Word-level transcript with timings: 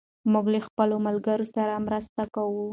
موږ 0.31 0.45
له 0.53 0.59
خپلو 0.67 0.95
ملګرو 1.07 1.45
سره 1.55 1.83
مرسته 1.87 2.21
کوو. 2.35 2.65